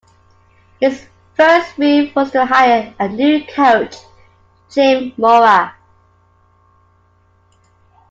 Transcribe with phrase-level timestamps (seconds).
[0.79, 1.05] His
[1.35, 3.97] first move was to hire a new coach,
[4.67, 5.75] Jim Mora.